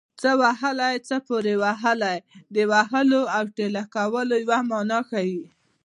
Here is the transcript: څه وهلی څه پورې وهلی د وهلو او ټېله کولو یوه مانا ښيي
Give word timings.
څه 0.21 0.29
وهلی 0.41 0.95
څه 1.07 1.15
پورې 1.27 1.53
وهلی 1.63 2.17
د 2.55 2.57
وهلو 2.71 3.21
او 3.37 3.43
ټېله 3.57 3.83
کولو 3.95 4.35
یوه 4.43 4.59
مانا 4.69 4.99
ښيي 5.09 5.41